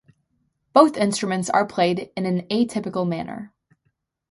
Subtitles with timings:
[0.73, 3.53] Both instruments are played in an atypical manner.